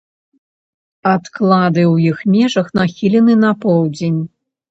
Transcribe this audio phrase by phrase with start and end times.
[1.15, 4.19] Адклады ў іх межах нахілены на поўдзень.